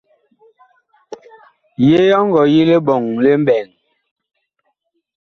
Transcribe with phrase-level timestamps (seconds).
[1.87, 3.67] Yee ɔ ngɔ yi liɓɔŋ li mɓɛɛŋ?